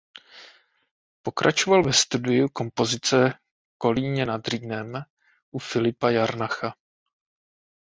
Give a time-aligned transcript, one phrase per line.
[1.21, 3.33] Pokračoval ve studiu kompozice
[3.77, 4.93] Kolíně nad Rýnem
[5.51, 6.73] u Filipa Jarnacha.